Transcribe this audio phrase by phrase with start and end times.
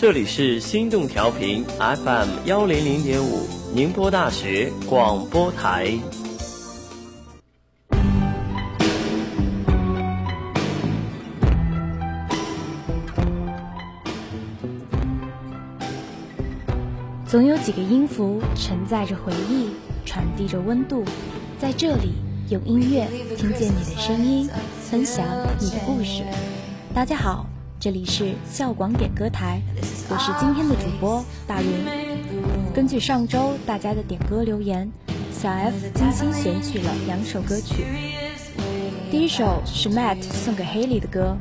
[0.00, 5.92] 这里是心动调频 FM 幺零零点五，宁波大学广播台。
[17.26, 19.70] 总有几个音符承载着回忆，
[20.06, 21.02] 传递着温度，
[21.58, 22.12] 在这里
[22.50, 23.04] 用音乐
[23.36, 24.48] 听见你的声音，
[24.80, 25.26] 分享
[25.58, 26.22] 你的故事。
[26.94, 27.44] 大家好。
[27.80, 29.62] 这里是校广点歌台，
[30.08, 31.68] 我是今天的主播大云。
[32.74, 34.90] 根据上周大家的点歌留言，
[35.30, 37.84] 小 F 精心选取了两首歌曲。
[39.12, 41.36] 第一首是 Matt 送给 Haley 的歌，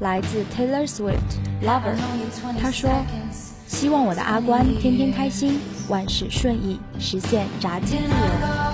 [0.00, 1.18] 来自 Taylor Swift
[1.66, 1.94] 《Lover》。
[2.58, 2.90] 他说
[3.68, 8.71] ：“希望我的阿关天天开心，万事顺意，实现炸鸡自由。”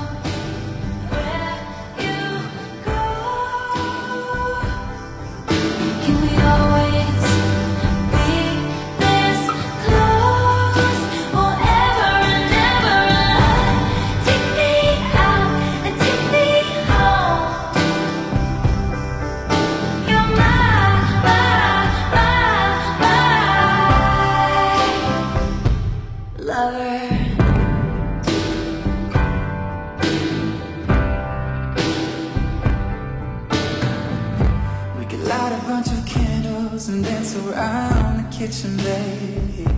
[26.48, 27.00] lover.
[34.98, 39.68] We could light a bunch of candles and dance around the kitchen, babe.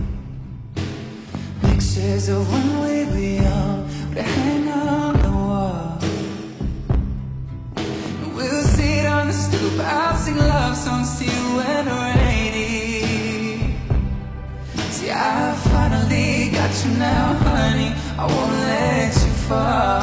[1.61, 4.70] Pictures of when we be on, but hang
[18.17, 20.00] I won't let you fall.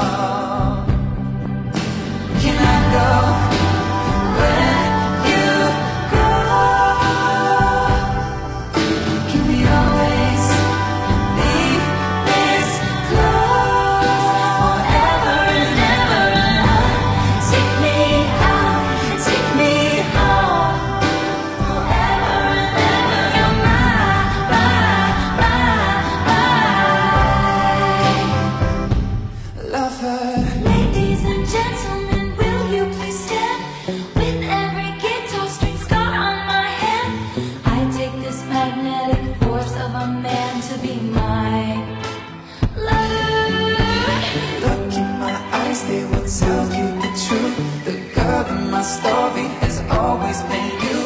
[45.88, 47.84] they will tell you the truth.
[47.86, 51.00] The girl in my story has always been you.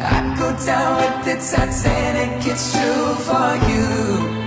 [0.00, 4.41] I'd go down with the Titanic, it's true for you.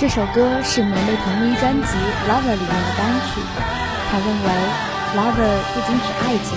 [0.00, 1.88] 这首歌是梅梅同名专辑
[2.24, 3.36] 《Lover》里面的单曲。
[4.08, 4.48] 他认为
[5.12, 6.56] ，Lover 不仅指爱情，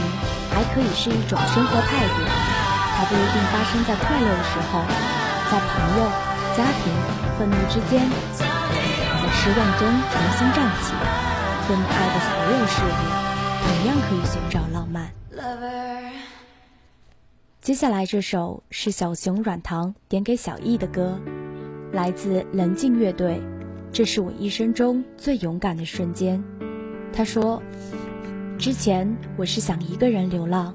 [0.56, 2.24] 还可以是一种生活态度。
[2.96, 4.80] 它不一定发生在快乐的时候，
[5.52, 6.08] 在朋友、
[6.56, 6.94] 家庭、
[7.38, 8.08] 愤怒之间，
[8.40, 10.96] 在失望中重新站起。
[11.68, 12.96] 对你爱的所有事物，
[13.68, 15.12] 同样可以寻找浪漫。
[17.60, 21.20] 接下来这首是小熊软糖点给小易的歌。
[21.94, 23.40] 来自棱镜乐队，
[23.92, 26.44] 这是我一生中最勇敢的瞬间。
[27.14, 27.62] 他说
[28.58, 30.74] ：“之前我是想一个人流浪，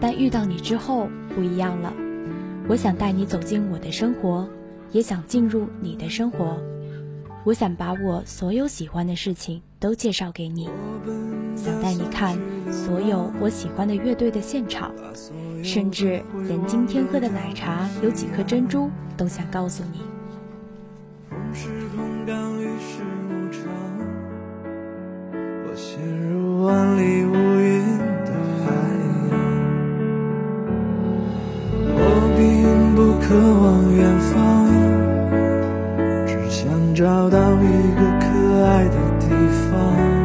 [0.00, 1.94] 但遇到你之后不一样了。
[2.66, 4.48] 我想带你走进我的生活，
[4.90, 6.60] 也想进入你的生活。
[7.44, 10.68] 我想把我所有喜欢的事情都介绍给你，
[11.54, 12.36] 想带你看
[12.72, 14.92] 所有我喜欢的乐队的现场，
[15.62, 20.00] 甚至连今天喝的奶茶有几颗珍珠都想告诉你。”
[21.58, 23.62] 是空港，于是牧场。
[25.32, 25.98] 我陷
[26.28, 27.80] 入万里无云
[28.26, 28.32] 的
[28.62, 28.66] 海
[29.06, 29.32] 洋。
[31.96, 31.98] 我
[32.36, 32.38] 并
[32.94, 33.26] 不渴
[33.62, 33.64] 望
[33.96, 34.36] 远方，
[36.26, 37.64] 只想找到一
[37.94, 38.26] 个可
[38.66, 39.24] 爱的地
[39.70, 40.15] 方。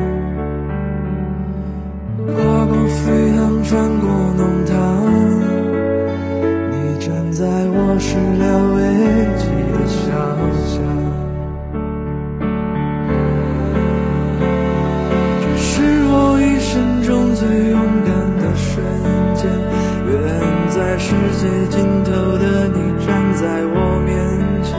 [17.42, 18.86] 最勇敢的瞬
[19.34, 20.14] 间，远
[20.70, 21.10] 在世
[21.40, 24.14] 界尽头的你站在我面
[24.62, 24.78] 前，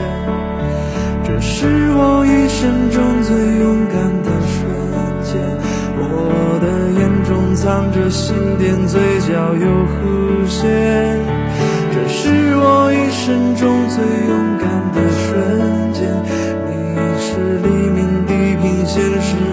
[1.24, 4.62] 这是我一生中最勇敢的瞬
[5.24, 5.42] 间。
[5.98, 6.06] 我
[6.62, 6.64] 的
[7.00, 11.18] 眼中藏着星点，嘴角有弧线，
[11.90, 16.06] 这是我一生中最勇敢的瞬间。
[16.70, 18.30] 你是黎明地
[18.62, 19.51] 平线时。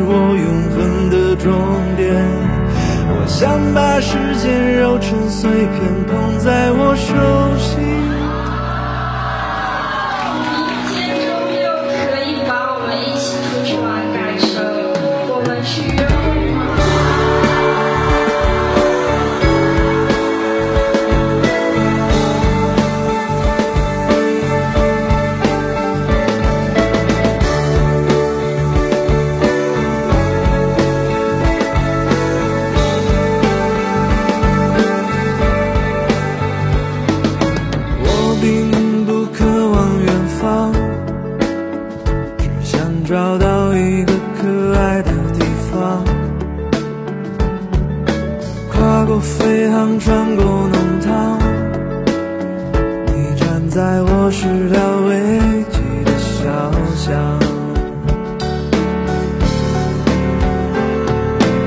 [3.40, 7.16] 想把时间揉成碎片，捧在我手
[49.22, 51.40] 飞航穿过弄堂
[53.08, 57.40] 你站在我始料未及的小巷。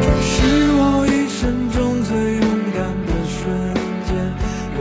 [0.01, 0.33] 这是
[0.73, 3.39] 我一生中最勇敢的瞬
[4.07, 4.11] 间
[4.79, 4.81] 远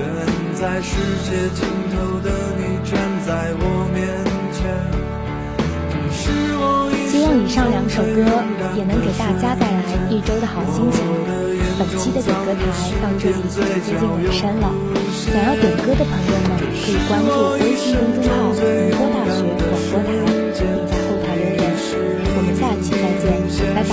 [0.56, 0.96] 在世
[1.26, 2.60] 界尽头的你
[2.90, 3.64] 站在我
[3.94, 4.00] 面
[4.54, 4.60] 前。
[5.90, 8.24] 这是我希望以上两首歌
[8.78, 11.51] 也能给大家带来一周的好心情。
[11.82, 12.62] 本期的点歌台
[13.02, 14.70] 到这里就接近尾声了，
[15.12, 20.06] 想要点歌的朋友们可以关注微信公众号“宁波大学广播台”，
[20.54, 21.66] 并在后台留言。
[22.38, 23.04] 我们下期再
[23.50, 23.92] 见，拜拜。